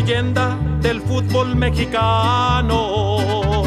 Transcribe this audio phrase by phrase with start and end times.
[0.00, 3.62] leyenda del fútbol mexicano.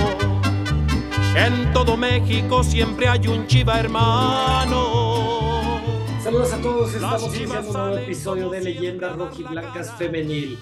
[1.36, 5.82] En todo México siempre hay un chiva hermano.
[6.23, 10.60] Saludos a todos, estamos iniciando un nuevo episodio de Leyendas Rojiblancas Femenil.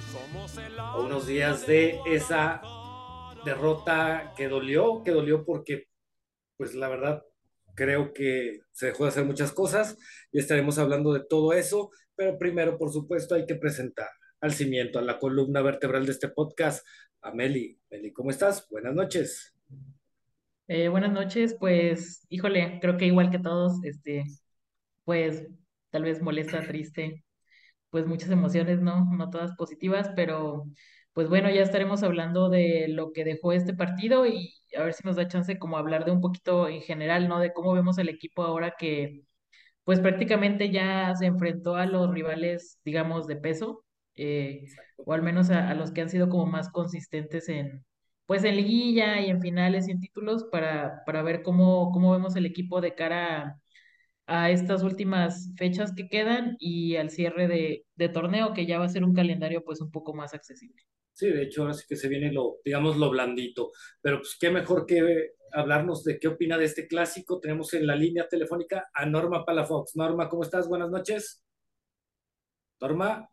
[0.78, 2.62] A unos días de esa
[3.44, 5.88] derrota que dolió, que dolió porque,
[6.56, 7.24] pues la verdad,
[7.76, 9.98] creo que se dejó de hacer muchas cosas
[10.32, 14.08] y estaremos hablando de todo eso, pero primero, por supuesto, hay que presentar
[14.42, 16.86] al cimiento, a la columna vertebral de este podcast,
[17.22, 17.80] a Meli.
[17.90, 18.68] Meli, ¿cómo estás?
[18.70, 19.56] Buenas noches.
[20.68, 24.24] Eh, buenas noches, pues, híjole, creo que igual que todos, este,
[25.06, 25.48] pues,
[25.90, 27.24] tal vez molesta, triste,
[27.90, 29.06] pues muchas emociones, ¿no?
[29.14, 30.66] No todas positivas, pero
[31.14, 35.04] pues bueno, ya estaremos hablando de lo que dejó este partido y a ver si
[35.04, 37.40] nos da chance como hablar de un poquito en general, ¿no?
[37.40, 39.24] De cómo vemos el equipo ahora que
[39.84, 43.86] pues prácticamente ya se enfrentó a los rivales, digamos, de peso,
[44.18, 44.66] eh,
[44.98, 47.86] o al menos a, a los que han sido como más consistentes en,
[48.26, 52.36] pues en liguilla y en finales y en títulos para, para ver cómo, cómo vemos
[52.36, 53.60] el equipo de cara
[54.28, 58.80] a, a estas últimas fechas que quedan y al cierre de, de torneo, que ya
[58.80, 60.84] va a ser un calendario pues un poco más accesible.
[61.14, 63.72] Sí, de hecho, ahora sí que se viene lo, digamos, lo blandito.
[64.02, 67.40] Pero pues qué mejor que hablarnos de qué opina de este clásico.
[67.40, 69.96] Tenemos en la línea telefónica a Norma Palafox.
[69.96, 70.68] Norma, ¿cómo estás?
[70.68, 71.44] Buenas noches.
[72.82, 73.30] Norma.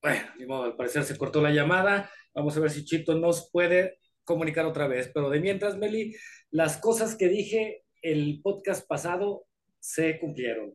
[0.00, 2.10] Bueno, al parecer se cortó la llamada.
[2.34, 5.10] Vamos a ver si Chito nos puede comunicar otra vez.
[5.12, 6.14] Pero de mientras, Meli,
[6.50, 9.46] las cosas que dije el podcast pasado
[9.80, 10.74] se cumplieron.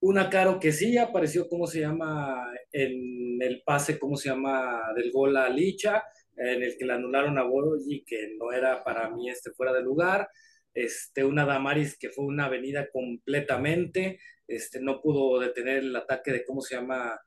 [0.00, 2.46] Una Caro que sí apareció, ¿cómo se llama?
[2.70, 4.82] En el pase, ¿cómo se llama?
[4.94, 6.02] Del gol a Licha,
[6.36, 9.82] en el que le anularon a Borgi, que no era para mí este fuera de
[9.82, 10.28] lugar.
[10.74, 16.44] Este, una Damaris que fue una avenida completamente, este, no pudo detener el ataque de,
[16.44, 17.18] ¿cómo se llama?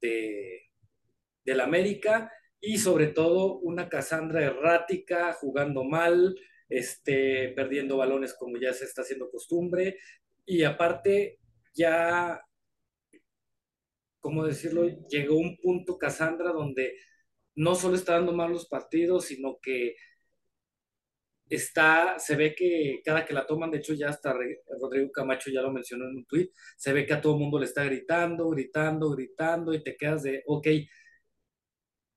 [0.00, 0.70] De,
[1.44, 2.32] del América.
[2.60, 6.34] Y sobre todo una Cassandra errática, jugando mal,
[6.68, 9.98] este, perdiendo balones como ya se está haciendo costumbre.
[10.46, 11.38] Y aparte,
[11.74, 12.40] ya,
[14.20, 14.86] ¿cómo decirlo?
[15.08, 16.94] Llegó un punto Cassandra donde
[17.54, 19.94] no solo está dando mal los partidos, sino que
[21.54, 24.34] está, se ve que cada que la toman, de hecho ya hasta
[24.80, 27.58] Rodrigo Camacho ya lo mencionó en un tweet, se ve que a todo el mundo
[27.58, 30.66] le está gritando, gritando, gritando y te quedas de, ok,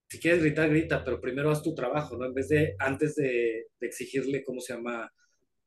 [0.10, 2.26] si quieres gritar, grita, pero primero haz tu trabajo, ¿no?
[2.26, 5.12] En vez de, antes de, de exigirle, ¿cómo se llama?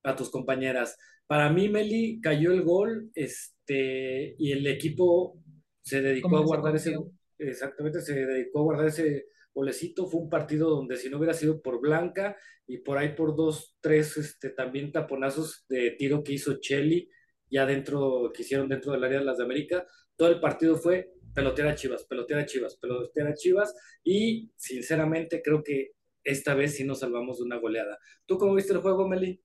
[0.02, 0.97] A tus compañeras.
[1.26, 5.38] Para mí, Meli, cayó el gol, este, y el equipo
[5.82, 6.97] se dedicó a guardar ese,
[7.38, 10.06] exactamente, se dedicó a guardar ese golecito.
[10.06, 13.77] Fue un partido donde si no hubiera sido por Blanca y por ahí por dos,
[13.81, 17.09] tres, este, también taponazos de tiro que hizo Chelly,
[17.50, 21.11] ya dentro, que hicieron dentro del área de las de América, todo el partido fue
[21.34, 23.75] pelotera Chivas, pelotera Chivas, pelotera Chivas,
[24.05, 27.99] y sinceramente creo que esta vez sí nos salvamos de una goleada.
[28.27, 29.43] ¿Tú cómo viste el juego, Meli?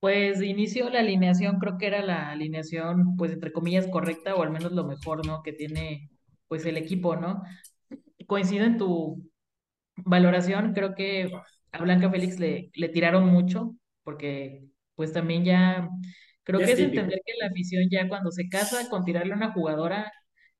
[0.00, 4.42] Pues de inicio la alineación creo que era la alineación, pues entre comillas, correcta o
[4.42, 5.42] al menos lo mejor, ¿no?
[5.42, 6.10] Que tiene
[6.48, 7.42] pues el equipo, ¿no?
[8.30, 9.30] Coincido en tu
[9.96, 11.30] valoración, creo que
[11.72, 14.64] a Blanca Félix le, le tiraron mucho, porque
[14.96, 15.88] pues también ya,
[16.44, 19.34] creo Ya que es es entender que la afición ya cuando se casa con tirarle
[19.34, 20.12] a una jugadora,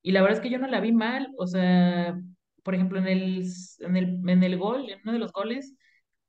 [0.03, 2.19] y la verdad es que yo no la vi mal, o sea,
[2.65, 3.45] por ejemplo, en el,
[3.81, 5.75] en el, en el gol, en uno de los goles,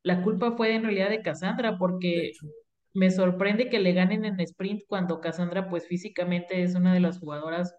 [0.03, 2.31] la culpa fue en realidad de Cassandra, porque
[2.93, 7.19] me sorprende que le ganen en sprint cuando Cassandra pues físicamente es una de las
[7.19, 7.75] jugadoras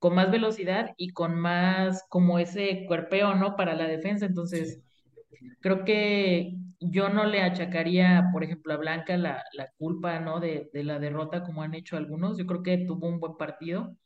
[0.00, 3.56] con más velocidad y con más como ese cuerpeo, ¿no?
[3.56, 4.26] Para la defensa.
[4.26, 4.82] Entonces,
[5.60, 10.40] creo que yo no le achacaría, por ejemplo, a Blanca la, la culpa, ¿no?
[10.40, 12.38] De, de la derrota como han hecho algunos.
[12.38, 13.96] Yo creo que tuvo un buen partido,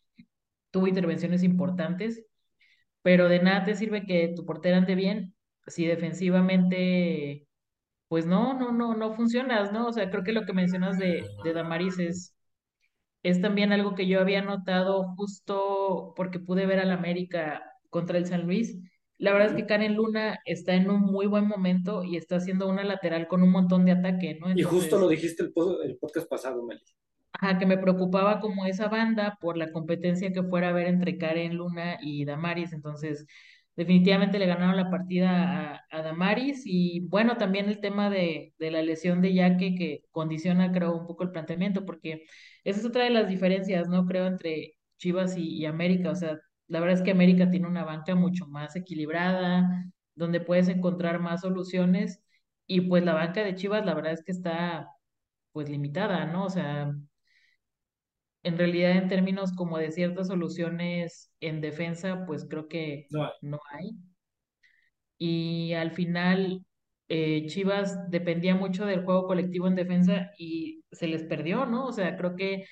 [0.70, 2.26] tuvo intervenciones importantes,
[3.02, 5.34] pero de nada te sirve que tu portera ande bien
[5.66, 7.46] si defensivamente
[8.08, 9.88] pues no, no, no, no funcionas, ¿no?
[9.88, 12.33] O sea, creo que lo que mencionas de, de Damaris es,
[13.24, 18.26] es también algo que yo había notado justo porque pude ver al América contra el
[18.26, 18.78] San Luis.
[19.18, 19.66] La verdad es que.
[19.66, 23.50] Karen Luna está en un muy buen momento y está haciendo una lateral con un
[23.52, 24.50] montón de ataque, ¿no?
[24.54, 25.52] Y justo lo Entonces, dijiste el,
[25.84, 26.82] el podcast pasado, Meli.
[27.32, 31.18] ajá, que me preocupaba como esa banda por la competencia que fuera a haber entre
[31.18, 32.72] Karen Luna y Damaris.
[32.72, 33.26] Entonces,
[33.76, 36.62] definitivamente le ganaron la partida a, Damaris.
[36.64, 41.06] Y bueno, también el tema de, de la lesión de Yaque que condiciona, creo, un
[41.06, 42.24] poco el planteamiento, porque
[42.64, 44.06] esa es otra de las diferencias, ¿no?
[44.06, 46.10] Creo, entre Chivas y, y América.
[46.10, 46.38] O sea,
[46.68, 49.84] la verdad es que América tiene una banca mucho más equilibrada,
[50.14, 52.22] donde puedes encontrar más soluciones.
[52.66, 54.88] Y pues la banca de Chivas, la verdad es que está
[55.52, 56.44] pues limitada, ¿no?
[56.46, 56.92] O sea,
[58.44, 63.60] en realidad en términos como de ciertas soluciones en defensa, pues creo que No, no
[63.72, 63.92] hay.
[65.18, 66.64] Y al final
[67.08, 71.86] eh, Chivas dependía mucho del juego colectivo en defensa y se les perdió, ¿no?
[71.86, 72.66] O sea, creo que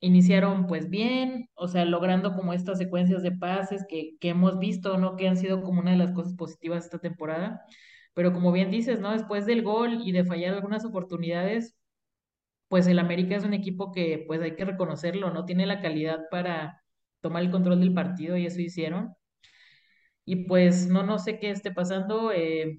[0.00, 4.98] iniciaron pues bien, o sea, logrando como estas secuencias de pases que, que hemos visto,
[4.98, 5.16] ¿no?
[5.16, 7.62] Que han sido como una de las cosas positivas esta temporada.
[8.14, 9.12] Pero como bien dices, ¿no?
[9.12, 11.76] Después del gol y de fallar algunas oportunidades,
[12.70, 15.46] pues el América es un equipo que pues hay que reconocerlo, ¿no?
[15.46, 16.82] Tiene la calidad para
[17.22, 19.14] tomar el control del partido y eso hicieron.
[20.24, 22.32] Y pues no, no sé qué esté pasando.
[22.32, 22.78] eh,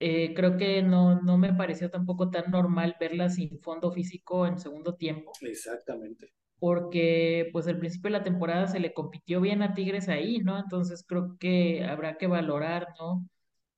[0.00, 4.58] eh, creo que no, no me pareció tampoco tan normal verla sin fondo físico en
[4.58, 6.32] segundo tiempo, exactamente.
[6.58, 10.58] porque pues al principio de la temporada se le compitió bien a Tigres ahí, ¿no?
[10.58, 13.28] Entonces creo que habrá que valorar, ¿no?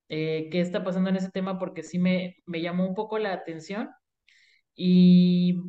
[0.08, 3.32] Eh, qué está pasando en ese tema, porque sí me, me llamó un poco la
[3.34, 3.90] atención
[4.76, 5.62] y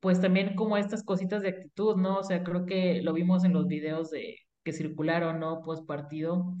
[0.00, 2.18] pues también como estas cositas de actitud, ¿no?
[2.20, 5.62] O sea, creo que lo vimos en los videos de que circularon, ¿no?
[5.62, 6.54] Post partido.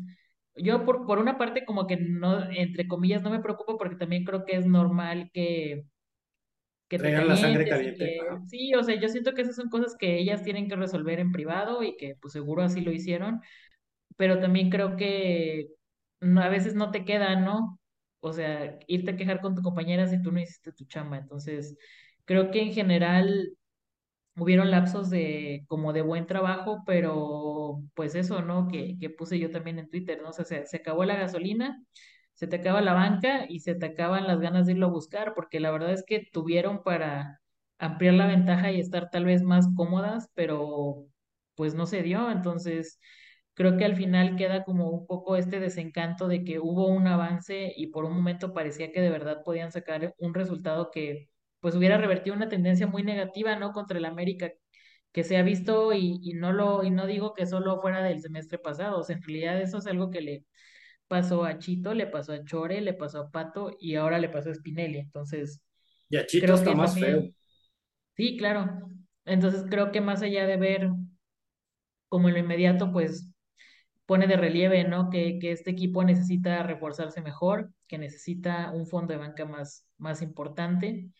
[0.56, 4.24] Yo por, por una parte como que no, entre comillas, no me preocupo porque también
[4.24, 5.84] creo que es normal que,
[6.88, 8.04] que te Traigan la sangre caliente.
[8.06, 11.20] que sí, o sea, yo siento que esas son cosas que ellas tienen que resolver
[11.20, 13.40] en privado y que pues seguro así lo hicieron,
[14.16, 15.68] pero también creo que
[16.20, 17.80] no- a veces no te queda, ¿no?
[18.22, 21.18] O sea, irte a quejar con tu compañera si tú no hiciste tu chamba.
[21.18, 21.76] Entonces,
[22.26, 23.56] creo que en general
[24.36, 28.68] hubieron lapsos de como de buen trabajo, pero pues eso, ¿no?
[28.68, 30.30] Que, que puse yo también en Twitter, ¿no?
[30.30, 31.82] O sea, se, se acabó la gasolina,
[32.34, 35.34] se te acaba la banca y se te acaban las ganas de irlo a buscar,
[35.34, 37.40] porque la verdad es que tuvieron para
[37.78, 41.06] ampliar la ventaja y estar tal vez más cómodas, pero
[41.54, 42.98] pues no se dio, entonces
[43.54, 47.72] creo que al final queda como un poco este desencanto de que hubo un avance
[47.76, 51.28] y por un momento parecía que de verdad podían sacar un resultado que
[51.60, 53.72] pues hubiera revertido una tendencia muy negativa, ¿no?
[53.72, 54.50] Contra el América
[55.12, 58.20] que se ha visto y, y no lo, y no digo que solo fuera del
[58.20, 60.46] semestre pasado, o sea, en realidad eso es algo que le
[61.08, 64.50] pasó a Chito, le pasó a Chore, le pasó a Pato y ahora le pasó
[64.50, 64.98] a Spinelli.
[65.00, 65.62] Entonces,
[66.10, 67.28] Y a Chito creo está que más feo.
[68.16, 68.90] sí, claro.
[69.24, 70.90] Entonces creo que más allá de ver
[72.08, 73.31] como en lo inmediato, pues
[74.12, 75.08] pone de relieve, ¿no?
[75.10, 80.20] Que, que este equipo necesita reforzarse mejor, que necesita un fondo de banca más, más
[80.22, 81.10] importante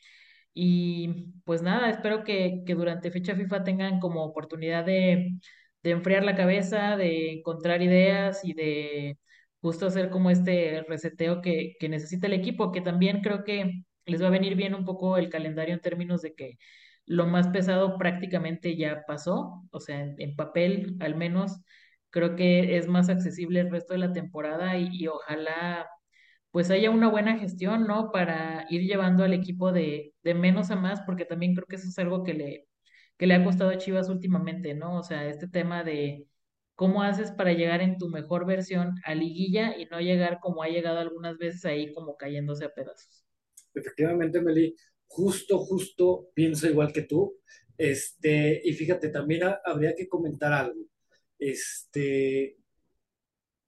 [0.54, 5.38] y pues nada, espero que, que durante fecha FIFA tengan como oportunidad de,
[5.82, 9.18] de enfriar la cabeza, de encontrar ideas y de
[9.60, 14.22] justo hacer como este reseteo que, que necesita el equipo, que también creo que les
[14.22, 16.58] va a venir bien un poco el calendario en términos de que
[17.06, 21.60] lo más pesado prácticamente ya pasó, o sea, en, en papel al menos,
[22.12, 25.88] creo que es más accesible el resto de la temporada y, ojalá
[26.50, 28.12] pues haya una buena gestión, ¿no?
[28.12, 31.88] Para ir llevando al equipo de, de menos a más, porque también creo que eso
[31.88, 32.68] es algo que le,
[33.18, 34.98] que le ha costado a Chivas últimamente, ¿no?
[34.98, 36.26] O sea, este tema de
[36.74, 40.68] cómo haces para llegar en tu mejor versión a liguilla y no llegar como ha
[40.68, 43.24] llegado algunas veces ahí como cayéndose a pedazos.
[43.74, 44.74] Efectivamente, Meli,
[45.06, 47.36] justo, justo pienso igual que tú.
[47.76, 50.80] Este, y fíjate, también ha- habría que comentar algo.
[51.44, 52.56] Este,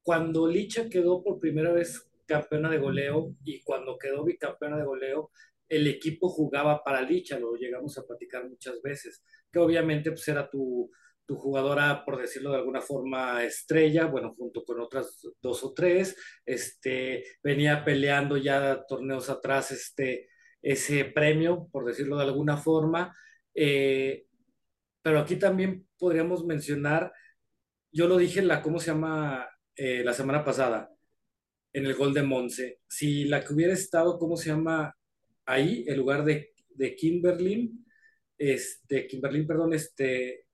[0.01, 5.33] cuando Licha quedó por primera vez campeona de goleo y cuando quedó bicampeona de goleo,
[5.69, 10.49] el equipo jugaba para Licha, lo llegamos a platicar muchas veces, que obviamente pues era
[10.49, 10.89] tu,
[11.27, 16.17] tu jugadora, por decirlo de alguna forma, estrella, bueno, junto con otras dos o tres,
[16.47, 20.29] este, venía peleando ya torneos atrás este,
[20.63, 23.17] ese premio, por decirlo de alguna forma,
[23.53, 24.27] eh,
[25.03, 27.13] pero aquí también podríamos mencionar,
[27.95, 29.49] yo lo dije en la, ¿cómo se llama?
[29.77, 30.91] Eh, la semana pasada,
[31.73, 32.81] en el gol de Monse.
[32.89, 34.97] Si la que hubiera estado, ¿cómo se llama?
[35.47, 37.87] Ahí, en lugar de, de Kimberlin,
[38.37, 40.47] este, Kimberlin, perdón, este,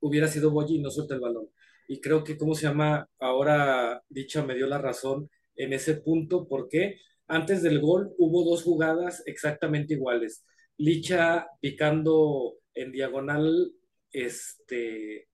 [0.00, 1.48] hubiera sido Boyi y no suelta el balón.
[1.86, 3.08] Y creo que, ¿cómo se llama?
[3.20, 8.64] Ahora Dicha me dio la razón en ese punto, porque antes del gol hubo dos
[8.64, 10.44] jugadas exactamente iguales.
[10.76, 13.72] Licha picando en diagonal
[14.12, 15.27] este,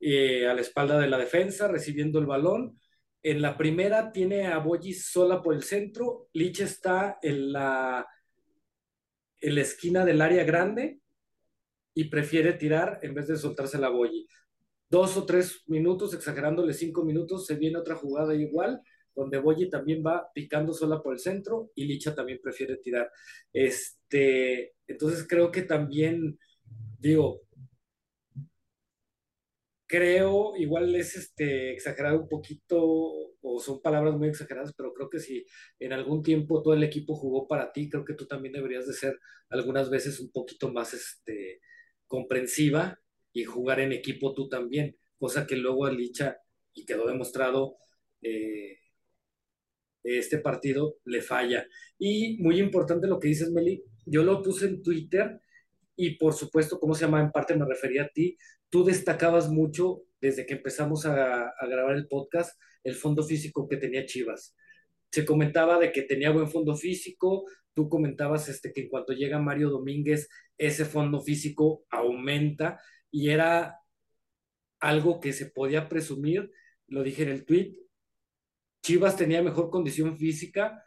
[0.00, 2.78] eh, a la espalda de la defensa, recibiendo el balón.
[3.22, 6.28] En la primera tiene a Boyi sola por el centro.
[6.32, 8.06] Licha está en la,
[9.40, 11.00] en la esquina del área grande
[11.94, 14.28] y prefiere tirar en vez de soltarse la Boyi.
[14.88, 18.80] Dos o tres minutos, exagerándole cinco minutos, se viene otra jugada igual,
[19.14, 23.10] donde Boyi también va picando sola por el centro y Licha también prefiere tirar.
[23.52, 26.38] Este, entonces creo que también,
[26.98, 27.45] digo,
[29.86, 35.20] creo, igual es este, exagerado un poquito, o son palabras muy exageradas, pero creo que
[35.20, 35.46] si
[35.78, 38.94] en algún tiempo todo el equipo jugó para ti, creo que tú también deberías de
[38.94, 39.18] ser
[39.50, 41.60] algunas veces un poquito más, este,
[42.06, 42.98] comprensiva
[43.32, 46.38] y jugar en equipo tú también, cosa que luego a Licha,
[46.72, 47.78] y quedó demostrado
[48.22, 48.78] eh,
[50.02, 51.66] este partido, le falla.
[51.98, 55.40] Y muy importante lo que dices, Meli, yo lo puse en Twitter
[55.96, 57.20] y por supuesto, ¿cómo se llama?
[57.20, 58.36] En parte me refería a ti,
[58.68, 64.06] tú destacabas mucho desde que empezamos a, grabar el podcast el fondo físico que tenía
[64.06, 64.54] Chivas
[65.16, 69.38] se comentaba de que tenía buen fondo físico, tú comentabas este, que en cuanto llega
[69.38, 73.78] Mario Domínguez, ese fondo físico aumenta y era
[74.80, 76.50] algo que se podía presumir,
[76.88, 77.76] lo dije en el tweet,
[78.82, 80.84] Chivas tenía mejor condición física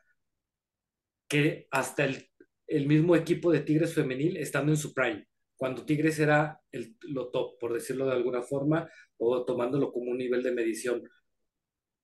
[1.27, 2.28] que hasta el,
[2.69, 7.29] el mismo equipo de Tigres femenil estando en su prime, cuando Tigres era el, lo
[7.29, 11.03] top, por decirlo de alguna forma, o tomándolo como un nivel de medición.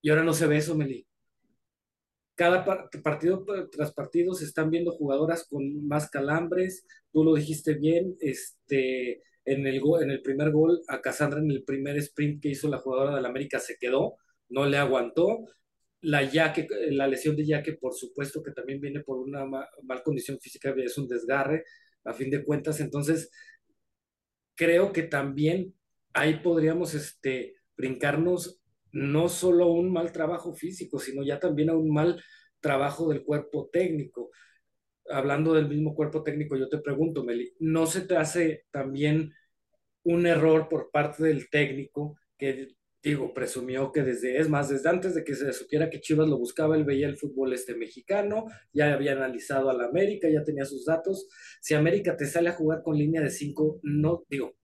[0.01, 1.07] Y ahora no se ve eso, Meli
[2.35, 6.85] cada partido tras partido se están viendo jugadoras con más calambres.
[7.11, 11.63] Tú lo dijiste bien, este, en, el, en el primer gol a Cassandra en el
[11.63, 14.17] primer sprint que hizo la jugadora del América se quedó,
[14.49, 15.45] no le aguantó.
[16.01, 20.39] La, yaque, la lesión de Yaque, por supuesto, que también viene por una mal condición
[20.39, 21.63] física, es un desgarre,
[22.03, 22.79] a fin de cuentas.
[22.79, 23.31] Entonces,
[24.55, 25.73] creo que también
[26.13, 28.61] ahí podríamos este, brincarnos
[28.91, 32.23] no solo un mal trabajo físico, sino ya también a un mal
[32.61, 34.31] trabajo del cuerpo técnico.
[35.09, 39.33] Hablando del mismo cuerpo técnico, yo te pregunto, Meli, ¿no se te hace también
[40.03, 42.69] un error por parte del técnico que,
[43.09, 46.37] digo, presumió que desde, es más, desde antes de que se supiera que Chivas lo
[46.37, 50.65] buscaba, él veía el fútbol este mexicano, ya había analizado a la América, ya tenía
[50.65, 51.27] sus datos.
[51.61, 54.55] Si América te sale a jugar con línea de cinco, no, digo,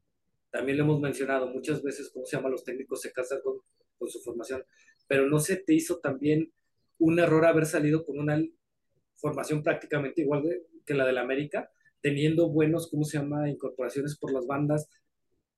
[0.50, 2.50] también lo hemos mencionado muchas veces, ¿cómo se llama?
[2.50, 3.62] Los técnicos se casan con
[4.01, 4.65] con su formación,
[5.07, 6.51] pero no se te hizo también
[6.98, 8.43] un error haber salido con una
[9.15, 10.43] formación prácticamente igual
[10.86, 11.69] que la del América,
[12.01, 14.89] teniendo buenos, ¿cómo se llama?, incorporaciones por las bandas.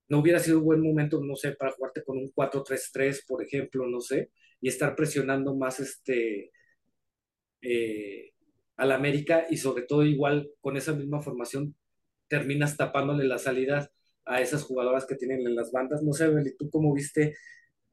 [0.10, 3.88] No hubiera sido un buen momento, no sé, para jugarte con un 4-3-3, por ejemplo,
[3.88, 4.32] no sé,
[4.62, 6.52] y estar presionando más este
[7.62, 8.32] eh,
[8.78, 11.76] al América y sobre todo igual con esa misma formación
[12.28, 13.90] terminas tapándole las salidas
[14.26, 16.04] a esas jugadoras que tienen en las bandas.
[16.04, 17.36] No sé, Beli, ¿tú cómo viste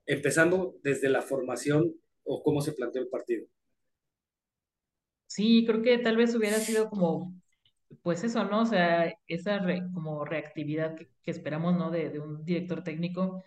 [0.07, 3.47] empezando desde la formación o cómo se planteó el partido.
[5.27, 7.33] Sí, creo que tal vez hubiera sido como,
[8.03, 8.63] pues eso, ¿no?
[8.63, 9.61] O sea, esa
[9.95, 11.91] como reactividad que, esperamos, ¿no?
[11.91, 13.43] De, un director técnico,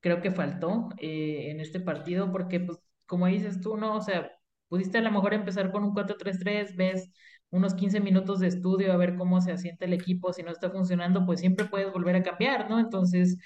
[0.00, 3.96] creo que faltó eh, en este partido porque, pues, como dices tú, ¿no?
[3.96, 4.30] O sea,
[4.68, 7.10] pudiste a lo mejor empezar con un 4-3-3, ves
[7.50, 10.70] unos 15 minutos de estudio a ver cómo se asienta el equipo, si no está
[10.70, 12.78] funcionando, pues siempre puedes volver a cambiar, ¿no?
[12.78, 13.38] Entonces,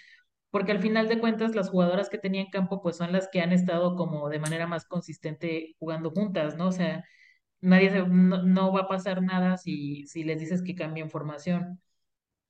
[0.50, 3.40] porque al final de cuentas las jugadoras que tenía en campo pues son las que
[3.40, 6.68] han estado como de manera más consistente jugando juntas, ¿no?
[6.68, 7.04] O sea,
[7.64, 11.80] nadie se, no, va a pasar nada si, si les dices que cambien formación.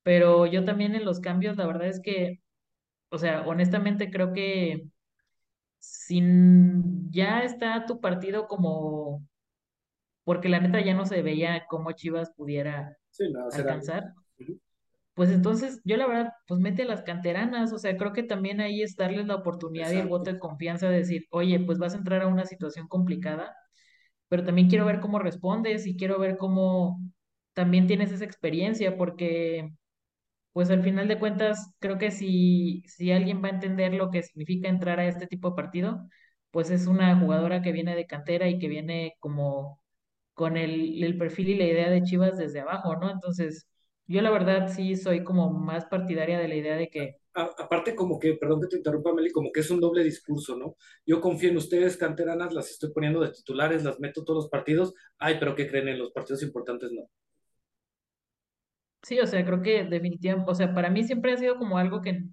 [0.03, 2.43] Pero yo también en los cambios, la verdad es que,
[3.11, 4.89] o sea, honestamente creo que
[5.79, 9.27] sin ya está tu partido como,
[10.25, 12.97] porque la neta ya no se veía cómo Chivas pudiera
[13.53, 14.15] alcanzar
[15.15, 18.83] pues entonces yo la verdad, pues mete las canteranas, o sea, creo que también ahí
[18.83, 21.99] es darles la oportunidad y el voto de confianza de decir, oye, pues vas a
[21.99, 23.55] entrar a una situación complicada,
[24.29, 27.01] pero también quiero ver cómo respondes y quiero ver cómo
[27.55, 29.71] también tienes esa experiencia, porque
[30.53, 34.23] pues al final de cuentas, creo que si, si alguien va a entender lo que
[34.23, 36.09] significa entrar a este tipo de partido,
[36.51, 39.81] pues es una jugadora que viene de cantera y que viene como
[40.35, 43.11] con el, el perfil y la idea de Chivas desde abajo, ¿no?
[43.11, 43.69] Entonces
[44.07, 47.17] yo la verdad sí soy como más partidaria de la idea de que...
[47.35, 50.77] aparte como que, perdón que te interrumpa Meli, como que es un doble discurso, ¿no?
[51.05, 54.95] Yo confío en ustedes, canteranas, las estoy poniendo de titulares, las meto todos los partidos,
[55.19, 56.93] ay, pero ¿qué creen en los partidos importantes?
[56.93, 57.03] No.
[59.03, 62.01] Sí, o sea, creo que definitivamente, o sea, para mí siempre ha sido como algo
[62.01, 62.25] que,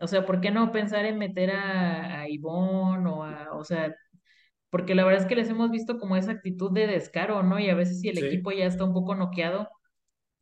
[0.00, 3.94] o sea, ¿por qué no pensar en meter a, a Ivonne o a, o sea,
[4.70, 7.60] porque la verdad es que les hemos visto como esa actitud de descaro, ¿no?
[7.60, 9.68] Y a veces si el equipo ya está un poco noqueado,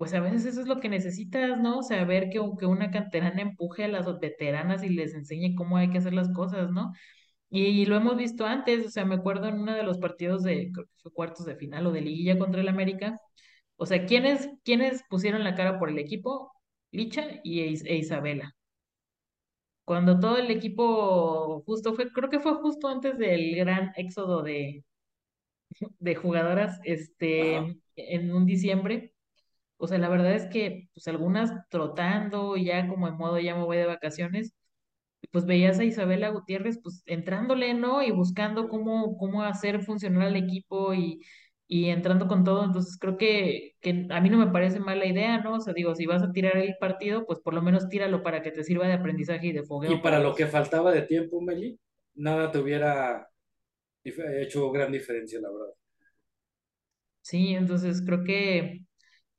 [0.02, 1.78] pues a veces eso es lo que necesitas, ¿no?
[1.78, 5.76] O sea, ver que, que una canterana empuje a las veteranas y les enseñe cómo
[5.76, 6.92] hay que hacer las cosas, ¿no?
[7.50, 10.72] Y, lo hemos visto antes, o sea, me acuerdo en uno de los partidos de,
[10.72, 13.20] creo que fue cuartos de final o de liguilla contra el América,
[13.76, 16.52] o sea, ¿quiénes, quiénes pusieron la cara por el equipo?
[16.90, 18.56] Licha y e Isabela.
[19.84, 24.84] Cuando todo el equipo justo fue, creo que fue justo antes del gran éxodo de,
[26.00, 27.56] de jugadoras, este,
[27.96, 29.11] en un diciembre,
[29.82, 33.64] o sea, la verdad es que, pues algunas trotando, ya como en modo ya me
[33.64, 34.54] voy de vacaciones,
[35.32, 38.02] pues veías a Isabela Gutiérrez, pues entrándole, ¿no?
[38.02, 41.20] Y buscando cómo, cómo hacer funcionar al equipo y,
[41.68, 45.38] y entrando con todo, entonces creo que, que a mí no me parece mala idea,
[45.42, 45.54] ¿no?
[45.56, 48.42] O sea, digo, si vas a tirar el partido, pues por lo menos tíralo para
[48.42, 50.36] que te sirva de aprendizaje y de Y fogueo para para lo los...
[50.36, 51.78] que faltaba de tiempo, Meli,
[52.14, 53.28] nada te hubiera
[54.04, 55.74] hecho gran diferencia, la verdad.
[57.22, 58.84] Sí, entonces creo que,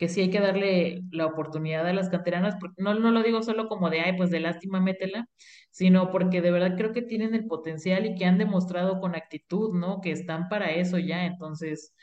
[0.03, 3.69] que sí hay que darle la oportunidad a las canteranas, no, no lo digo solo
[3.69, 5.27] como de, ay, pues de lástima, métela,
[5.71, 9.73] sino porque de verdad creo que tienen el potencial y que han demostrado con actitud,
[9.73, 10.01] ¿no?
[10.01, 11.93] Que están para eso ya, entonces,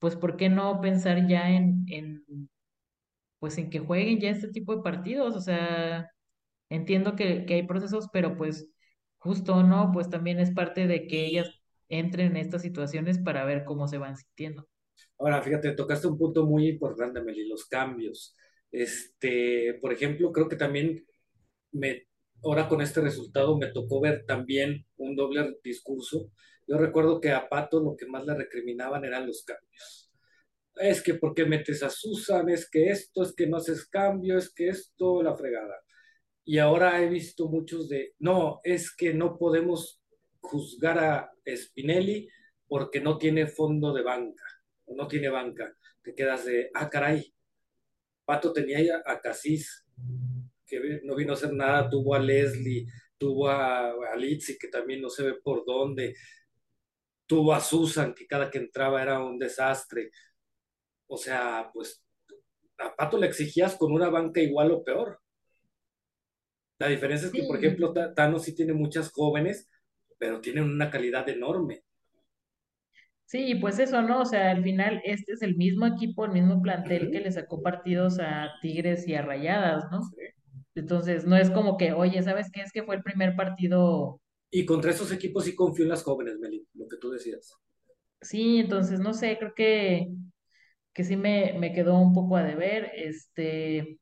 [0.00, 2.24] pues, ¿por qué no pensar ya en, en,
[3.38, 5.36] pues, en que jueguen ya este tipo de partidos?
[5.36, 6.10] O sea,
[6.70, 8.68] entiendo que, que hay procesos, pero pues,
[9.18, 9.92] justo, ¿no?
[9.92, 11.48] Pues también es parte de que ellas
[11.88, 14.68] entren en estas situaciones para ver cómo se van sintiendo.
[15.18, 18.36] Ahora, fíjate, tocaste un punto muy importante, Meli, los cambios.
[18.70, 21.06] Este, por ejemplo, creo que también
[21.72, 22.06] me,
[22.42, 26.30] ahora con este resultado me tocó ver también un doble discurso.
[26.66, 30.10] Yo recuerdo que a Pato lo que más le recriminaban eran los cambios.
[30.76, 32.48] Es que ¿por qué metes a Susan?
[32.48, 35.76] Es que esto, es que no haces cambio, es que esto, la fregada.
[36.44, 40.00] Y ahora he visto muchos de, no, es que no podemos
[40.40, 42.28] juzgar a Spinelli
[42.68, 44.44] porque no tiene fondo de banca,
[44.88, 45.74] no tiene banca.
[46.02, 47.34] Te quedas de, ah, caray,
[48.24, 49.86] Pato tenía a Casís,
[50.66, 52.86] que no vino a hacer nada, tuvo a Leslie,
[53.18, 56.14] tuvo a, a Litzy, que también no se ve por dónde,
[57.26, 60.10] tuvo a Susan, que cada que entraba era un desastre.
[61.06, 62.04] O sea, pues
[62.78, 65.20] a Pato le exigías con una banca igual o peor.
[66.78, 69.68] La diferencia es que, por ejemplo, Ta- Tano sí tiene muchas jóvenes,
[70.18, 71.84] pero tienen una calidad enorme.
[73.26, 74.20] Sí, pues eso, ¿no?
[74.20, 77.62] O sea, al final este es el mismo equipo, el mismo plantel que le sacó
[77.62, 80.02] partidos a Tigres y a Rayadas, ¿no?
[80.02, 80.16] Sí.
[80.74, 82.60] Entonces, no es como que, oye, ¿sabes qué?
[82.62, 84.20] Es que fue el primer partido.
[84.50, 87.54] Y contra esos equipos sí confío en las jóvenes, Meli, lo que tú decías.
[88.20, 90.08] Sí, entonces, no sé, creo que,
[90.92, 92.90] que sí me, me quedó un poco a deber.
[92.96, 93.98] Este,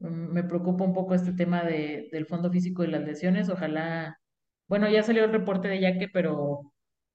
[0.00, 3.48] mm, me preocupa un poco este tema de, del fondo físico y las lesiones.
[3.48, 4.18] Ojalá,
[4.68, 6.71] bueno, ya salió el reporte de Yaque, pero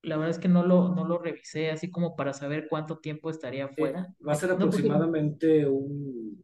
[0.07, 3.29] la verdad es que no lo, no lo revisé así como para saber cuánto tiempo
[3.29, 4.07] estaría Eh, fuera.
[4.27, 6.43] va a ser no aproximadamente un,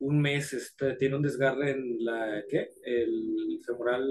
[0.00, 2.68] un mes, este, tiene un desgarre en la, ¿qué?
[2.84, 4.06] El femoral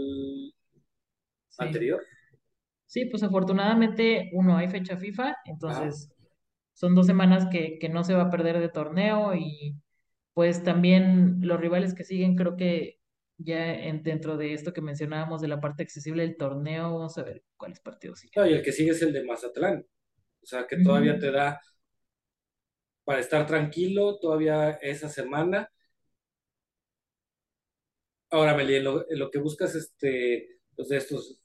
[1.49, 1.65] Sí.
[1.65, 2.01] anterior.
[2.85, 6.11] Sí, pues afortunadamente, uno, hay fecha FIFA, entonces
[6.73, 9.75] son dos semanas que, que no se va a perder de torneo y
[10.35, 13.00] pues también los rivales que siguen, creo que
[13.43, 17.23] ya en, dentro de esto que mencionábamos de la parte accesible del torneo, vamos a
[17.23, 18.43] ver cuáles partidos siguen.
[18.43, 19.85] No, y el que sigue es el de Mazatlán.
[20.41, 21.59] O sea, que todavía te da
[23.03, 25.69] para estar tranquilo todavía esa semana.
[28.29, 31.41] Ahora, Meli, lo, lo que buscas, este, pues de estos,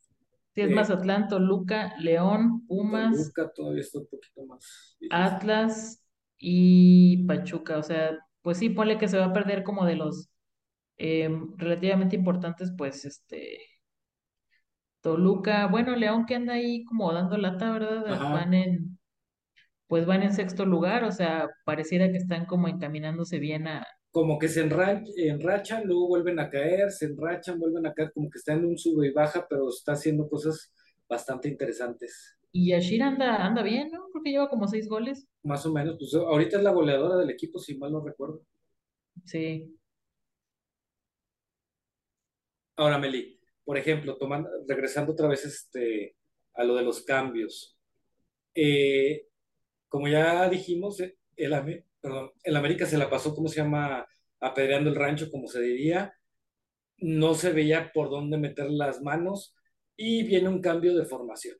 [0.56, 4.96] Sí, es eh, Mazatlán, Toluca, León, Pumas, Toluca todavía está un poquito más.
[5.10, 6.02] Atlas
[6.38, 7.76] y Pachuca.
[7.76, 10.30] O sea, pues sí, ponle que se va a perder como de los
[10.98, 13.58] eh, relativamente importantes, pues este
[15.00, 18.12] Toluca, bueno, León que anda ahí como dando lata, ¿verdad?
[18.12, 18.32] Ajá.
[18.34, 18.98] Van en,
[19.86, 23.86] pues van en sexto lugar, o sea, pareciera que están como encaminándose bien a...
[24.10, 28.30] Como que se enra- enrachan, luego vuelven a caer, se enrachan, vuelven a caer, como
[28.30, 30.72] que está en un sube y baja, pero está haciendo cosas
[31.08, 32.36] bastante interesantes.
[32.50, 34.08] Y Yashir anda, anda bien, ¿no?
[34.10, 35.28] Creo que lleva como seis goles.
[35.44, 38.42] Más o menos, pues ahorita es la goleadora del equipo, si mal no recuerdo.
[39.24, 39.76] Sí.
[42.76, 46.16] Ahora, Meli, por ejemplo, tomando, regresando otra vez este,
[46.54, 47.76] a lo de los cambios.
[48.54, 49.26] Eh,
[49.88, 54.06] como ya dijimos, eh, el, perdón, el América se la pasó, ¿cómo se llama?
[54.40, 56.14] Apedreando el rancho, como se diría.
[56.98, 59.54] No se veía por dónde meter las manos
[59.96, 61.56] y viene un cambio de formación.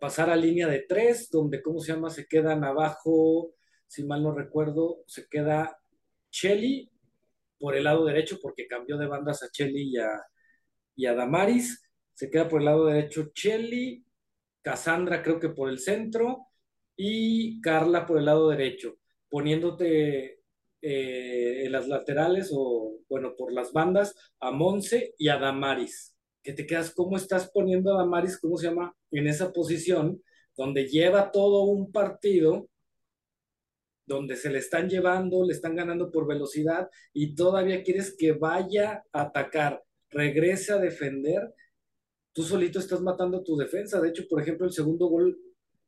[0.00, 2.10] Pasar a línea de tres, donde, ¿cómo se llama?
[2.10, 3.54] Se quedan abajo,
[3.86, 5.78] si mal no recuerdo, se queda
[6.30, 6.90] Chelly
[7.58, 10.22] por el lado derecho, porque cambió de bandas a Chelly y a,
[10.94, 11.82] y a Damaris.
[12.14, 14.04] Se queda por el lado derecho Chelly,
[14.62, 16.48] Cassandra creo que por el centro
[16.96, 18.96] y Carla por el lado derecho,
[19.28, 20.40] poniéndote
[20.82, 26.16] eh, en las laterales o, bueno, por las bandas a Monse y a Damaris.
[26.42, 30.22] Que te quedas, ¿cómo estás poniendo a Damaris, cómo se llama, en esa posición
[30.56, 32.68] donde lleva todo un partido,
[34.06, 39.04] donde se le están llevando, le están ganando por velocidad y todavía quieres que vaya
[39.12, 41.52] a atacar, regrese a defender
[42.36, 43.98] tú solito estás matando tu defensa.
[43.98, 45.38] De hecho, por ejemplo, el segundo gol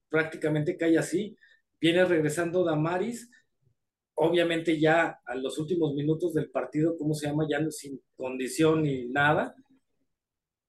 [0.08, 1.36] prácticamente cae así.
[1.78, 3.30] Viene regresando Damaris,
[4.14, 7.46] obviamente ya a los últimos minutos del partido, ¿cómo se llama?
[7.46, 9.54] Ya no, sin condición ni nada.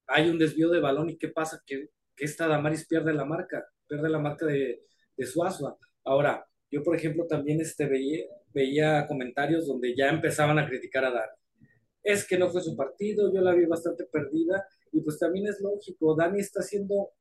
[0.07, 1.63] Hay un desvío de balón y ¿qué pasa?
[1.65, 4.81] Que, que esta Damaris pierde la marca, pierde la marca de,
[5.15, 5.77] de Suazua.
[6.03, 11.12] Ahora, yo por ejemplo también este, veía, veía comentarios donde ya empezaban a criticar a
[11.12, 11.34] Dani.
[12.03, 15.60] Es que no fue su partido, yo la vi bastante perdida y pues también es
[15.62, 17.12] lógico, Dani está haciendo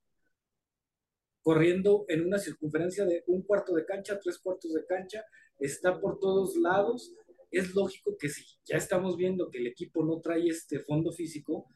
[1.42, 5.24] corriendo en una circunferencia de un cuarto de cancha, tres cuartos de cancha,
[5.58, 7.14] está por todos lados.
[7.50, 11.66] Es lógico que si ya estamos viendo que el equipo no trae este fondo físico,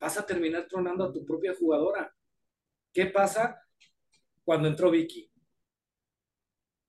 [0.00, 2.12] vas a terminar tronando a tu propia jugadora.
[2.92, 3.60] ¿Qué pasa
[4.44, 5.30] cuando entró Vicky?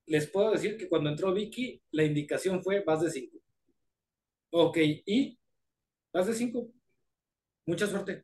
[0.08, 3.38] Les puedo decir que cuando entró Vicky, la indicación fue vas de 5.
[4.52, 5.38] Ok, ¿y?
[6.14, 6.72] Vas de 5.
[7.66, 8.24] Mucha suerte.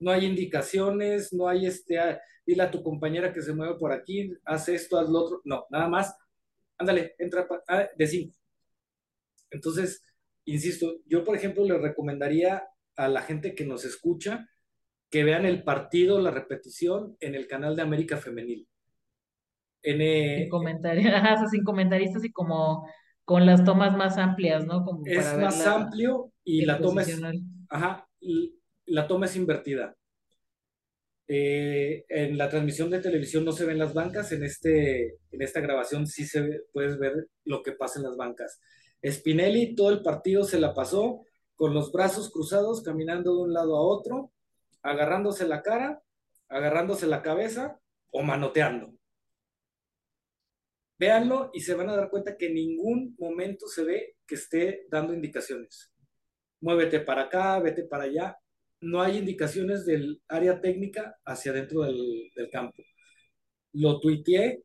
[0.00, 3.92] No hay indicaciones, no hay este, ah, dile a tu compañera que se mueve por
[3.92, 5.40] aquí, haz esto, haz lo otro.
[5.44, 6.14] No, nada más,
[6.76, 8.36] ándale, entra ah, de 5.
[9.50, 10.02] Entonces,
[10.44, 14.48] insisto, yo por ejemplo le recomendaría a la gente que nos escucha
[15.10, 18.68] que vean el partido, la repetición en el canal de América Femenil.
[19.84, 20.48] En, eh,
[21.50, 22.88] sin comentaristas y como
[23.24, 24.84] con las tomas más amplias, ¿no?
[24.84, 27.20] Como es más amplio y la toma es,
[27.68, 29.94] ajá, y la toma es invertida.
[31.26, 35.60] Eh, en la transmisión de televisión no se ven las bancas, en, este, en esta
[35.60, 38.60] grabación sí se puedes ver lo que pasa en las bancas.
[39.06, 41.22] Spinelli todo el partido se la pasó
[41.56, 44.32] con los brazos cruzados, caminando de un lado a otro,
[44.82, 46.02] agarrándose la cara,
[46.48, 48.94] agarrándose la cabeza o manoteando.
[50.98, 54.86] Véanlo y se van a dar cuenta que en ningún momento se ve que esté
[54.90, 55.92] dando indicaciones.
[56.60, 58.38] Muévete para acá, vete para allá.
[58.80, 62.82] No hay indicaciones del área técnica hacia dentro del, del campo.
[63.72, 64.62] Lo tuiteé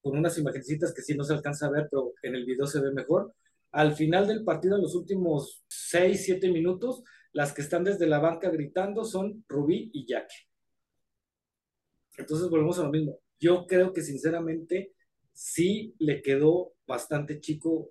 [0.00, 2.80] con unas imagencitas que sí no se alcanza a ver, pero en el video se
[2.80, 3.34] ve mejor
[3.72, 8.18] al final del partido, en los últimos 6, 7 minutos, las que están desde la
[8.18, 10.30] banca gritando son Rubí y Jack.
[12.18, 13.18] Entonces volvemos a lo mismo.
[13.40, 14.92] Yo creo que sinceramente
[15.32, 17.90] sí le quedó bastante chico,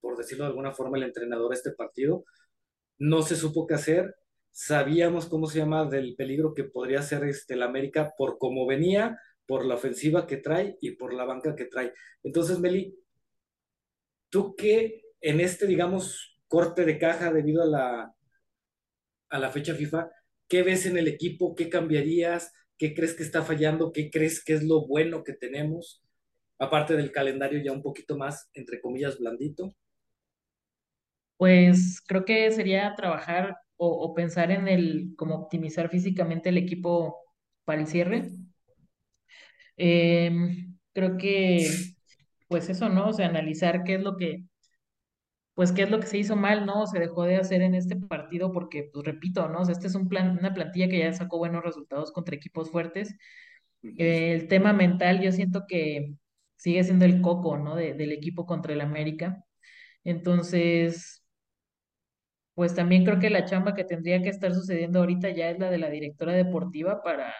[0.00, 2.24] por decirlo de alguna forma, el entrenador a este partido.
[2.98, 4.16] No se supo qué hacer.
[4.52, 9.18] Sabíamos cómo se llama del peligro que podría ser este, el América por cómo venía,
[9.46, 11.92] por la ofensiva que trae y por la banca que trae.
[12.22, 12.96] Entonces, Meli,
[14.30, 18.14] ¿Tú qué en este, digamos, corte de caja debido a la,
[19.30, 20.10] a la fecha FIFA,
[20.48, 21.54] qué ves en el equipo?
[21.54, 22.52] ¿Qué cambiarías?
[22.78, 23.92] ¿Qué crees que está fallando?
[23.92, 26.02] ¿Qué crees que es lo bueno que tenemos?
[26.58, 29.74] Aparte del calendario ya un poquito más, entre comillas, blandito.
[31.36, 37.16] Pues creo que sería trabajar o, pensar en el, cómo optimizar físicamente el equipo
[37.64, 38.30] para el cierre.
[39.76, 41.70] Em, creo que
[42.48, 43.08] pues eso, ¿no?
[43.08, 44.44] O sea, analizar qué es lo que,
[45.58, 46.86] pues qué es lo que se hizo mal, ¿no?
[46.86, 49.62] Se dejó de hacer en este partido porque, pues repito, ¿no?
[49.62, 52.70] O sea, este es un plan, una plantilla que ya sacó buenos resultados contra equipos
[52.70, 53.16] fuertes.
[53.82, 56.14] el tema mental, yo siento que
[56.54, 57.74] sigue siendo el coco, ¿no?
[57.74, 59.44] del equipo contra el América.
[60.04, 61.24] Entonces,
[62.54, 65.72] pues también creo que la chamba que tendría que estar sucediendo ahorita ya es la
[65.72, 67.34] de la directora deportiva para,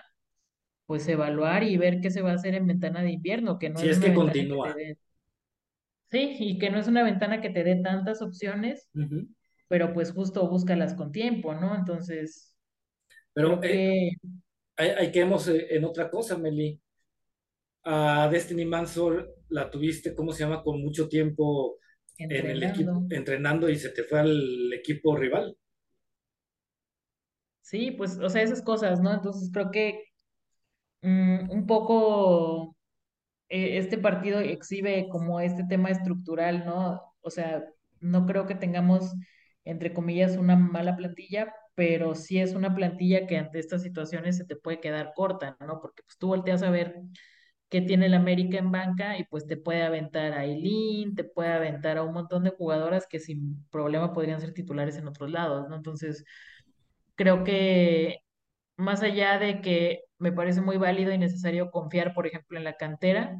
[0.87, 3.79] pues, evaluar y ver qué se va a hacer en ventana de invierno, que no
[3.79, 4.75] es, que continúa.
[6.11, 8.91] Sí, y que no es una ventana que te dé tantas opciones,
[9.69, 11.75] pero pues justo búscalas con tiempo, ¿no?
[11.75, 12.57] Entonces,
[13.39, 14.11] pero eh,
[14.77, 16.81] hay, que hemos eh, en otra cosa, Meli.
[17.85, 20.63] A Destiny Mansor la tuviste, ¿cómo se llama?
[20.63, 21.79] Con mucho tiempo
[22.19, 25.57] en el equipo, entrenando y se te fue al equipo rival.
[27.61, 29.15] Sí, pues, o sea, esas cosas, ¿no?
[29.15, 30.03] Entonces creo que
[31.03, 32.77] mm, un poco
[33.49, 37.03] eh, este partido exhibe como este tema estructural, ¿no?
[37.21, 37.65] O sea,
[38.01, 39.15] no creo que tengamos,
[39.65, 44.45] entre comillas, una mala plantilla, pero sí es una plantilla que ante estas situaciones se
[44.45, 45.81] te puede quedar corta, ¿no?
[45.81, 46.97] Porque pues tú volteas a ver
[47.69, 51.53] qué tiene el América en banca y pues te puede aventar a Eileen, te puede
[51.53, 55.69] aventar a un montón de jugadoras que sin problema podrían ser titulares en otros lados,
[55.69, 55.77] ¿no?
[55.77, 56.25] Entonces,
[57.15, 58.21] creo que
[58.77, 62.77] más allá de que me parece muy válido y necesario confiar, por ejemplo, en la
[62.77, 63.39] cantera,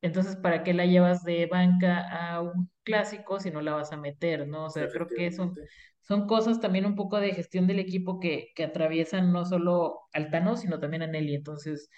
[0.00, 2.00] entonces, ¿para qué la llevas de banca
[2.34, 4.64] a un clásico si no la vas a meter, no?
[4.66, 5.54] O sea, creo que son,
[6.00, 10.56] son cosas también un poco de gestión del equipo que, que atraviesan no solo Altano,
[10.56, 11.36] sino también a Nelly.
[11.36, 11.88] Entonces,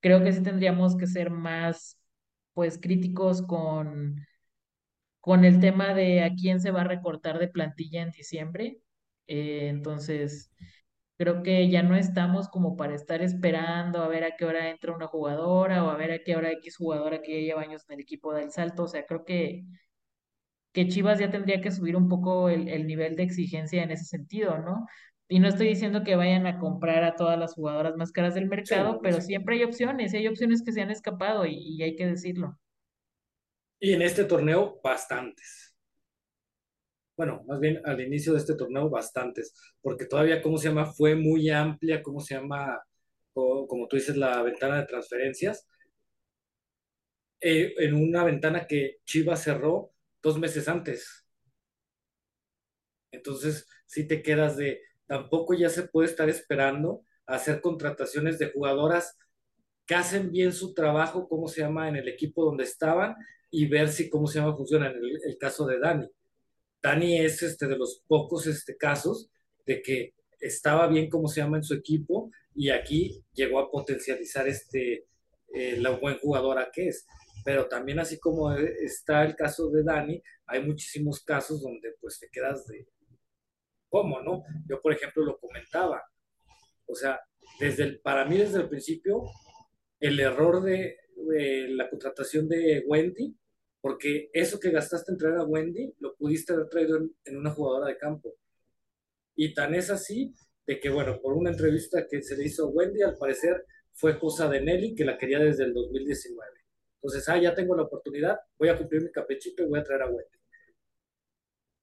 [0.00, 1.98] creo que sí tendríamos que ser más,
[2.54, 4.26] pues, críticos con,
[5.20, 8.80] con el tema de a quién se va a recortar de plantilla en diciembre.
[9.26, 10.50] Eh, entonces,
[11.18, 14.94] Creo que ya no estamos como para estar esperando a ver a qué hora entra
[14.94, 17.94] una jugadora o a ver a qué hora X jugadora que ya lleva años en
[17.94, 18.84] el equipo del salto.
[18.84, 19.64] O sea, creo que,
[20.72, 24.04] que Chivas ya tendría que subir un poco el, el nivel de exigencia en ese
[24.04, 24.86] sentido, ¿no?
[25.28, 28.46] Y no estoy diciendo que vayan a comprar a todas las jugadoras más caras del
[28.48, 31.96] mercado, pero siempre hay opciones, y hay opciones que se han escapado y, y hay
[31.96, 32.58] que decirlo.
[33.80, 35.75] Y en este torneo, bastantes.
[37.16, 39.54] Bueno, más bien al inicio de este torneo, bastantes.
[39.80, 40.86] Porque todavía, ¿cómo se llama?
[40.92, 42.80] Fue muy amplia, ¿cómo se llama?
[43.32, 45.66] Como tú dices, la ventana de transferencias.
[47.40, 51.26] Eh, en una ventana que Chivas cerró dos meses antes.
[53.10, 59.16] Entonces, si te quedas de, tampoco ya se puede estar esperando hacer contrataciones de jugadoras
[59.86, 61.88] que hacen bien su trabajo, ¿cómo se llama?
[61.88, 63.16] En el equipo donde estaban
[63.50, 64.56] y ver si, ¿cómo se llama?
[64.56, 66.08] Funciona en el, caso de Dani.
[66.86, 69.28] Dani es este, de los pocos este, casos
[69.66, 71.56] de que estaba bien, ¿cómo se llama?
[71.56, 75.08] En su equipo y aquí llegó a potencializar este,
[75.52, 77.04] eh, la buen jugadora que es.
[77.44, 82.28] Pero también así como está el caso de Dani, hay muchísimos casos donde pues te
[82.30, 82.86] quedas de,
[83.88, 84.44] ¿cómo, no?
[84.68, 86.04] Yo, por ejemplo, lo comentaba.
[86.86, 87.18] O sea,
[87.58, 89.24] desde el, para mí desde el principio,
[89.98, 90.98] el error de,
[91.70, 93.34] la contratación de Wendy,
[93.86, 97.86] porque eso que gastaste en traer a Wendy, lo pudiste haber traído en, una jugadora
[97.86, 98.34] de campo.
[99.36, 100.34] Y tan es así
[100.66, 104.18] de que, bueno, por una entrevista que se le hizo a Wendy, al parecer fue
[104.18, 106.50] cosa de Nelly, que la quería desde el 2019.
[106.96, 110.02] Entonces, ah, ya tengo la oportunidad, voy a cumplir mi caprichito y voy a traer
[110.02, 110.36] a Wendy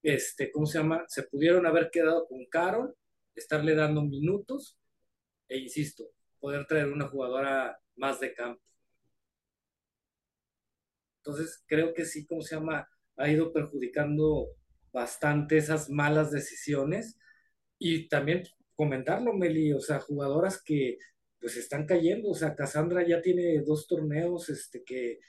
[0.03, 1.05] este, ¿cómo se llama?
[1.07, 2.93] Se pudieron haber quedado con Carol,
[3.35, 4.77] estarle dando minutos,
[5.47, 8.61] e insisto, poder traer una jugadora más de campo.
[11.25, 12.87] Entonces, creo que sí, ¿cómo se llama?
[13.15, 14.49] Ha ido perjudicando
[14.91, 17.17] bastante esas malas decisiones.
[17.79, 18.43] Y también
[18.75, 20.97] comentarlo, Meli, o sea, jugadoras que
[21.39, 25.19] pues están cayendo, o sea, Cassandra ya tiene dos torneos, este, que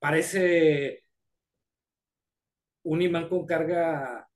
[0.00, 1.04] parece
[2.82, 4.28] un imán con carga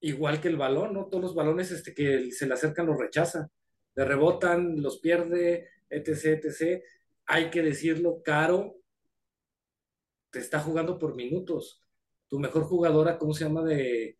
[0.00, 1.06] igual que el balón, ¿no?
[1.06, 3.50] Todos los balones este, que se le acercan los rechaza,
[3.94, 6.82] le rebotan, los pierde, etc., etc.
[7.28, 8.76] Hay que decirlo, Caro
[10.30, 11.82] te está jugando por minutos.
[12.28, 13.64] Tu mejor jugadora, ¿cómo se llama?
[13.64, 14.18] De,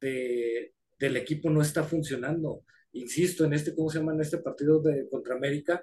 [0.00, 2.64] del equipo no está funcionando.
[2.92, 4.14] Insisto, en este, ¿cómo se llama?
[4.14, 5.82] En este partido de contra América,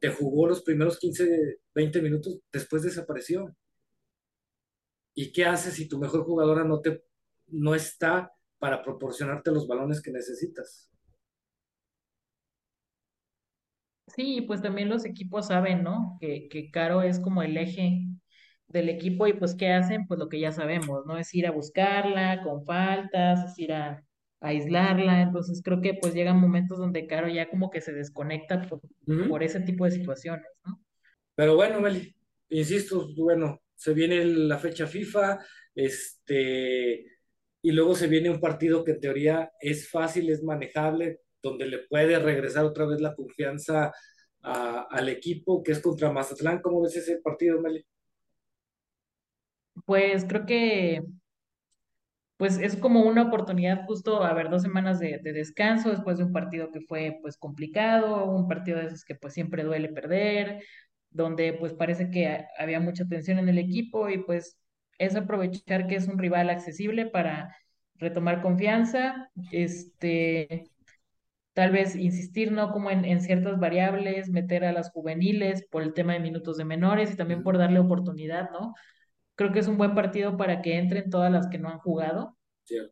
[0.00, 3.54] te jugó los primeros 15, 20 minutos, después desapareció.
[5.14, 7.04] ¿Y qué haces si tu mejor jugadora no, te,
[7.48, 10.89] no está para proporcionarte los balones que necesitas?
[14.20, 16.18] Sí, pues también los equipos saben, ¿no?
[16.20, 18.06] Que, que Caro es como el eje
[18.68, 20.06] del equipo y pues ¿qué hacen?
[20.06, 21.16] Pues lo que ya sabemos, ¿no?
[21.16, 24.04] Es ir a buscarla con faltas, es ir a,
[24.42, 28.80] aislarla, entonces creo que pues llegan momentos donde Caro ya como que se desconecta por,
[29.28, 30.82] por ese tipo de situaciones, ¿no?
[31.34, 32.14] Pero bueno, Meli,
[32.50, 35.38] insisto, bueno, se viene la fecha FIFA,
[35.74, 37.06] este,
[37.62, 41.78] y luego se viene un partido que en teoría es fácil, es manejable, donde le
[41.88, 43.92] puede regresar otra vez la confianza
[44.42, 46.60] al equipo, que es contra Mazatlán.
[46.62, 47.84] ¿Cómo ves ese partido, Meli?
[49.84, 51.02] Pues creo que
[52.36, 56.24] pues es como una oportunidad justo, a ver, dos semanas de, de, descanso después de
[56.24, 60.62] un partido que fue pues complicado, un partido de esos que pues siempre duele perder,
[61.10, 64.58] donde pues parece que había mucha tensión en el equipo y pues
[64.96, 67.54] es aprovechar que es un rival accesible para
[67.96, 70.70] retomar confianza, este,
[71.60, 72.72] tal vez insistir, ¿no?
[72.72, 76.64] Como en, en ciertas variables, meter a las juveniles por el tema de minutos de
[76.64, 78.72] menores y también por darle oportunidad, ¿no?
[79.34, 82.38] Creo que es un buen partido para que entren todas las que no han jugado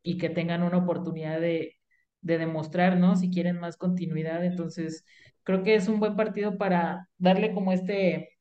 [0.02, 1.76] y que tengan una oportunidad de,
[2.20, 3.16] de demostrar, ¿no?
[3.16, 5.06] Si quieren más continuidad, entonces
[5.44, 8.36] creo que es un buen partido para darle como este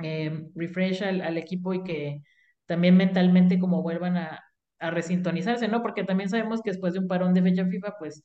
[0.00, 2.22] eh, refresh al, equipo y que
[2.66, 4.44] también mentalmente como vuelvan a,
[4.78, 5.82] a, resintonizarse, ¿no?
[5.82, 8.22] Porque también sabemos que después de un parón de fecha FIFA, pues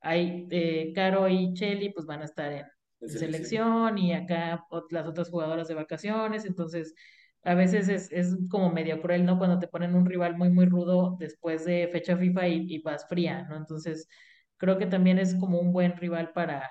[0.00, 2.66] hay eh, Caro y Chelly, pues van a estar en,
[3.08, 6.94] selección y acá las otras jugadoras de vacaciones, entonces
[7.42, 9.38] a veces es, es, como medio cruel, ¿no?
[9.38, 13.06] Cuando te ponen un rival muy, muy rudo después de fecha FIFA y, y vas
[13.08, 13.56] fría, ¿no?
[13.56, 14.08] Entonces,
[14.56, 16.70] creo que también es como un buen rival para,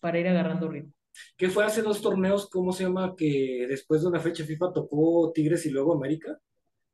[0.00, 0.92] para ir agarrando ritmo.
[1.36, 3.14] ¿Qué fue hace dos torneos, ¿cómo se llama?
[3.16, 6.38] Que después de una fecha FIFA tocó Tigres y luego América.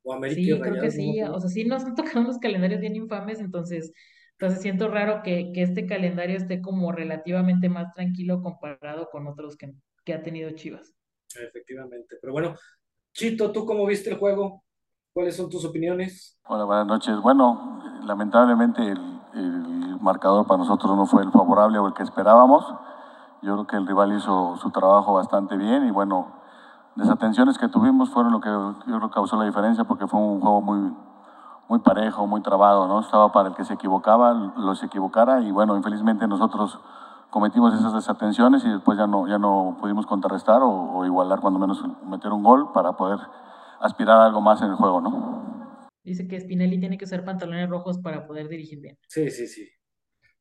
[0.02, 1.22] O América sí, creo que sí.
[1.22, 3.92] O sea, sí nos han tocado unos calendarios bien infames, entonces,
[4.38, 9.56] entonces siento raro que, que este calendario esté como relativamente más tranquilo comparado con otros
[9.56, 9.72] que,
[10.04, 10.94] que ha tenido Chivas.
[11.34, 12.16] Efectivamente.
[12.20, 12.54] Pero bueno,
[13.12, 14.62] Chito, ¿tú cómo viste el juego?
[15.14, 16.38] ¿Cuáles son tus opiniones?
[16.44, 17.18] Hola, buenas noches.
[17.22, 22.62] Bueno, lamentablemente el, el marcador para nosotros no fue el favorable o el que esperábamos.
[23.40, 26.42] Yo creo que el rival hizo su trabajo bastante bien y bueno,
[26.94, 30.60] desatenciones que tuvimos fueron lo que yo creo causó la diferencia porque fue un juego
[30.60, 30.94] muy,
[31.68, 33.00] muy parejo, muy trabado, ¿no?
[33.00, 36.78] Estaba para el que se equivocaba, los equivocara y bueno, infelizmente nosotros
[37.30, 41.58] cometimos esas desatenciones y después ya no, ya no pudimos contrarrestar o, o igualar cuando
[41.58, 43.18] menos meter un gol para poder
[43.80, 45.88] aspirar a algo más en el juego, ¿no?
[46.02, 48.96] Dice que Spinelli tiene que usar pantalones rojos para poder dirigir bien.
[49.08, 49.68] Sí, sí, sí.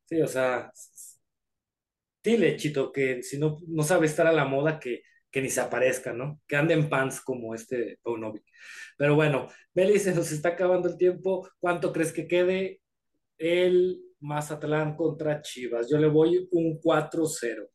[0.04, 0.70] Sí, o sea,
[2.22, 5.60] dile, Chito, que si no, no sabe estar a la moda, que, que ni se
[5.60, 6.40] aparezca, ¿no?
[6.46, 8.44] Que ande en pants como este Paunovic.
[8.96, 11.48] Pero bueno, Beli, se nos está acabando el tiempo.
[11.58, 12.80] ¿Cuánto crees que quede
[13.38, 15.88] el Mazatlán contra Chivas?
[15.90, 17.68] Yo le voy un 4-0.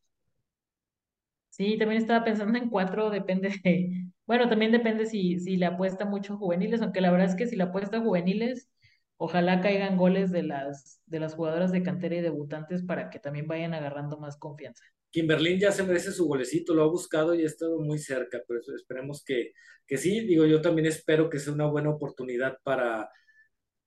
[1.50, 6.06] Sí, también estaba pensando en cuatro, depende de, bueno, también depende si, si le apuesta
[6.06, 8.70] mucho juveniles, aunque la verdad es que si le apuesta juveniles,
[9.18, 13.48] ojalá caigan goles de las, de las jugadoras de cantera y debutantes para que también
[13.48, 14.84] vayan agarrando más confianza.
[15.12, 18.62] Kimberlín ya se merece su golecito, lo ha buscado y ha estado muy cerca, pero
[18.76, 19.54] esperemos que,
[19.86, 20.22] que sí.
[20.22, 23.10] Digo, yo también espero que sea una buena oportunidad para,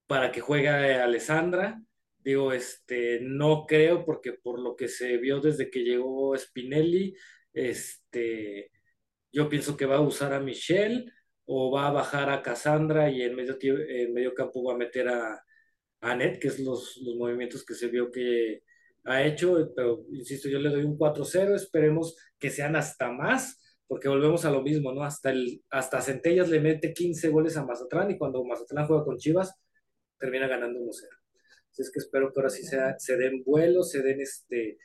[0.07, 1.81] para que juegue Alessandra.
[2.19, 7.17] Digo, este, no creo, porque por lo que se vio desde que llegó Spinelli,
[7.53, 8.71] este,
[9.33, 11.07] yo pienso que va a usar a Michelle
[11.47, 15.09] o va a bajar a Cassandra y en medio, en medio campo va a meter
[15.09, 15.45] a,
[16.01, 18.64] a que es los, los movimientos que se vio que
[19.05, 24.09] ha hecho, pero insisto, yo le doy un 4-0, esperemos que sean hasta más, porque
[24.09, 25.03] volvemos a lo mismo, ¿no?
[25.05, 29.19] Hasta, el, hasta Centellas le mete 15 goles a Mazatlán y cuando Mazatlán juega con
[29.19, 29.55] Chivas,
[30.19, 30.91] termina ganando 1-0.
[31.71, 34.79] Así es que espero que ahora sí sea, se den vuelos, se den este,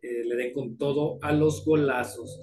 [0.00, 2.40] eh, le den con todo a los golazos.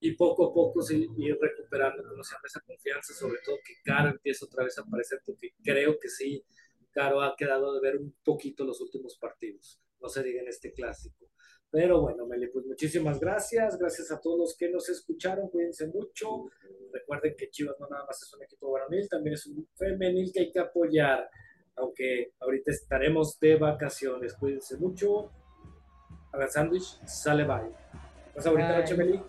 [0.00, 4.10] Y poco a poco se ir recuperando, como se esa confianza, sobre todo que Caro
[4.10, 6.44] empieza otra vez a aparecer, porque creo que sí,
[6.90, 10.72] Caro ha quedado de ver un poquito los últimos partidos, no se diga en este
[10.72, 11.30] clásico.
[11.70, 13.78] Pero bueno, Meli, pues muchísimas gracias.
[13.78, 15.48] Gracias a todos los que nos escucharon.
[15.48, 16.46] Cuídense mucho.
[16.92, 20.40] Recuerden que Chivas no nada más es un equipo varonil, también es un femenil que
[20.40, 21.30] hay que apoyar.
[21.76, 24.34] Aunque ahorita estaremos de vacaciones.
[24.34, 25.30] Cuídense mucho.
[26.32, 26.98] Hagan sándwich.
[27.06, 27.72] Sale bye.
[28.34, 29.20] ¿Pasa ahorita noche, Meli?